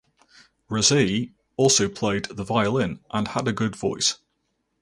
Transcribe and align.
Rezaei 0.67 1.31
also 1.57 1.87
played 1.87 2.25
the 2.25 2.43
violin 2.43 3.01
and 3.11 3.27
had 3.27 3.55
good 3.55 3.75
voice. 3.75 4.17